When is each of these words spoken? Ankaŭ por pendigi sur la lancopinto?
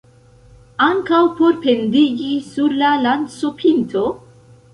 Ankaŭ 0.85 1.19
por 1.39 1.59
pendigi 1.65 2.31
sur 2.47 2.75
la 2.81 2.91
lancopinto? 3.07 4.05